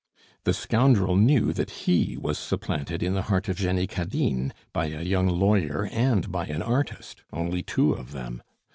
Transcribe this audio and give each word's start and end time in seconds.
The 0.45 0.53
scoundrel 0.55 1.15
knew 1.15 1.53
that 1.53 1.69
he 1.85 2.17
was 2.19 2.39
supplanted 2.39 3.03
in 3.03 3.13
the 3.13 3.21
heart 3.21 3.47
of 3.49 3.57
Jenny 3.57 3.85
Cadine 3.85 4.51
by 4.73 4.87
a 4.87 5.03
young 5.03 5.27
lawyer 5.27 5.87
and 5.91 6.31
by 6.31 6.47
an 6.47 6.63
artist 6.63 7.21
only 7.31 7.61
two 7.61 7.93
of 7.93 8.11
them! 8.11 8.41